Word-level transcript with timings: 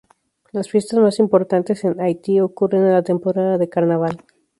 Las 0.51 0.67
fiestas 0.67 0.99
más 0.99 1.19
importantes 1.19 1.83
en 1.83 2.01
Haití 2.01 2.39
ocurren 2.39 2.81
en 2.87 2.93
la 2.93 3.03
temporada 3.03 3.59
de 3.59 3.69
Carnaval. 3.69 4.17